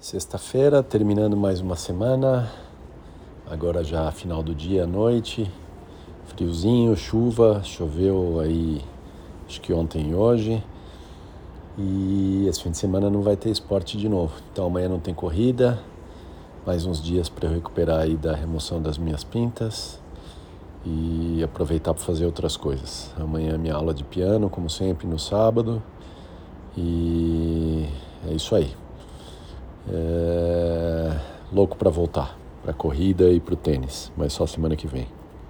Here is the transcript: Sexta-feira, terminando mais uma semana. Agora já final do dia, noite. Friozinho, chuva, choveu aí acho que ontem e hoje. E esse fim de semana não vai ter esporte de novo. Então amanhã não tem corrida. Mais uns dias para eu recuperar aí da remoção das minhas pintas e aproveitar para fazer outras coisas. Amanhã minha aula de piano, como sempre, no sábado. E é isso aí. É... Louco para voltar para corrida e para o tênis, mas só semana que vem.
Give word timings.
Sexta-feira, 0.00 0.82
terminando 0.82 1.36
mais 1.36 1.60
uma 1.60 1.76
semana. 1.76 2.50
Agora 3.46 3.84
já 3.84 4.10
final 4.10 4.42
do 4.42 4.54
dia, 4.54 4.86
noite. 4.86 5.52
Friozinho, 6.24 6.96
chuva, 6.96 7.60
choveu 7.62 8.40
aí 8.40 8.80
acho 9.46 9.60
que 9.60 9.74
ontem 9.74 10.08
e 10.08 10.14
hoje. 10.14 10.64
E 11.76 12.46
esse 12.48 12.62
fim 12.62 12.70
de 12.70 12.78
semana 12.78 13.10
não 13.10 13.20
vai 13.20 13.36
ter 13.36 13.50
esporte 13.50 13.98
de 13.98 14.08
novo. 14.08 14.32
Então 14.50 14.64
amanhã 14.64 14.88
não 14.88 14.98
tem 14.98 15.12
corrida. 15.12 15.78
Mais 16.64 16.86
uns 16.86 17.02
dias 17.02 17.28
para 17.28 17.46
eu 17.46 17.52
recuperar 17.52 18.00
aí 18.00 18.16
da 18.16 18.34
remoção 18.34 18.80
das 18.80 18.96
minhas 18.96 19.22
pintas 19.22 20.00
e 20.82 21.42
aproveitar 21.44 21.92
para 21.92 22.02
fazer 22.02 22.24
outras 22.24 22.56
coisas. 22.56 23.12
Amanhã 23.20 23.58
minha 23.58 23.74
aula 23.74 23.92
de 23.92 24.02
piano, 24.02 24.48
como 24.48 24.70
sempre, 24.70 25.06
no 25.06 25.18
sábado. 25.18 25.82
E 26.74 27.86
é 28.26 28.32
isso 28.32 28.54
aí. 28.54 28.74
É... 29.88 31.16
Louco 31.52 31.76
para 31.76 31.90
voltar 31.90 32.40
para 32.62 32.72
corrida 32.72 33.30
e 33.30 33.40
para 33.40 33.54
o 33.54 33.56
tênis, 33.56 34.12
mas 34.16 34.32
só 34.32 34.46
semana 34.46 34.76
que 34.76 34.86
vem. 34.86 35.06